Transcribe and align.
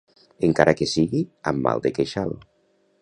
Encara 0.47 0.73
que 0.79 0.87
sigui 0.93 1.21
amb 1.53 1.63
mal 1.67 1.85
de 1.85 1.93
queixal 1.99 2.35